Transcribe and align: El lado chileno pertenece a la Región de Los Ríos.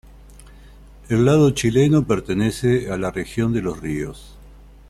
El 1.09 1.25
lado 1.25 1.51
chileno 1.51 2.07
pertenece 2.07 2.89
a 2.91 2.97
la 2.97 3.11
Región 3.11 3.53
de 3.53 3.61
Los 3.61 3.81
Ríos. 3.81 4.35